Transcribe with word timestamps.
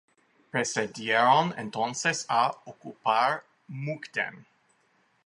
Procedieron 0.49 1.53
entonces 1.59 2.25
a 2.27 2.49
ocupar 2.65 3.43
Mukden. 3.67 4.47